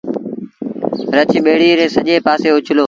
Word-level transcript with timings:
رڇ 1.15 1.29
ٻيڙيٚ 1.45 1.77
ري 1.79 1.85
سڄي 1.95 2.15
پآسي 2.25 2.47
اُڇلو 2.53 2.79